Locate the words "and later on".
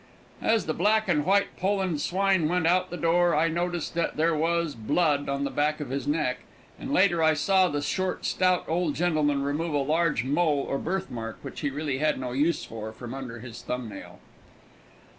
6.79-7.29